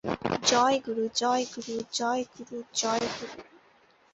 জয় 0.43 0.77
গুরু, 0.85 1.03
জয় 1.15 1.43
গুরু, 1.53 1.75
জয় 1.93 2.23
গুরু, 2.33 2.57
জয় 2.73 3.05
গুরু,। 3.11 3.37